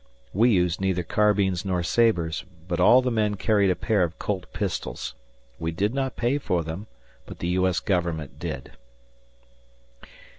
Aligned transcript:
We 0.33 0.49
used 0.49 0.81
neither 0.81 1.03
carbines 1.03 1.63
nor 1.63 1.83
sabres, 1.83 2.43
but 2.67 2.79
all 2.79 3.03
the 3.03 3.11
men 3.11 3.35
carried 3.35 3.69
a 3.69 3.75
pair 3.75 4.01
of 4.01 4.17
Colt 4.17 4.51
pistols. 4.51 5.13
We 5.59 5.69
did 5.71 5.93
not 5.93 6.15
pay 6.15 6.39
for 6.39 6.63
them 6.63 6.87
but 7.27 7.37
the 7.37 7.49
U. 7.49 7.67
S. 7.67 7.79
Government 7.79 8.39
did. 8.39 8.71